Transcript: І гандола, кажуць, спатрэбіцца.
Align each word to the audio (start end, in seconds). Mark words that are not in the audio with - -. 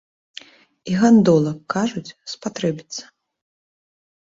І 0.93 0.95
гандола, 1.01 1.53
кажуць, 1.75 2.15
спатрэбіцца. 2.35 3.03